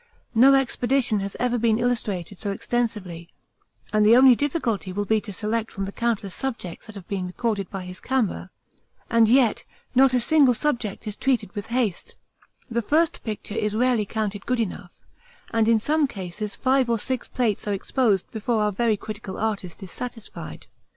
No 0.33 0.55
expedition 0.55 1.19
has 1.19 1.37
ever 1.39 1.59
been 1.59 1.77
illustrated 1.77 2.39
so 2.39 2.51
extensively, 2.51 3.29
and 3.93 4.03
the 4.03 4.15
only 4.17 4.33
difficulty 4.35 4.91
will 4.91 5.05
be 5.05 5.21
to 5.21 5.31
select 5.31 5.71
from 5.71 5.85
the 5.85 5.91
countless 5.91 6.33
subjects 6.33 6.87
that 6.87 6.95
have 6.95 7.07
been 7.07 7.27
recorded 7.27 7.69
by 7.69 7.83
his 7.83 7.99
camera 7.99 8.49
and 9.11 9.29
yet 9.29 9.63
not 9.93 10.15
a 10.15 10.19
single 10.19 10.55
subject 10.55 11.05
is 11.05 11.15
treated 11.15 11.53
with 11.53 11.67
haste; 11.67 12.15
the 12.67 12.81
first 12.81 13.23
picture 13.23 13.53
is 13.53 13.75
rarely 13.75 14.03
counted 14.07 14.47
good 14.47 14.59
enough, 14.59 14.99
and 15.53 15.67
in 15.67 15.77
some 15.77 16.07
cases 16.07 16.55
five 16.55 16.89
or 16.89 16.97
six 16.97 17.27
plates 17.27 17.67
are 17.67 17.73
exposed 17.73 18.25
before 18.31 18.63
our 18.63 18.71
very 18.71 18.97
critical 18.97 19.37
artist 19.37 19.83
is 19.83 19.91
satisfied. 19.91 20.65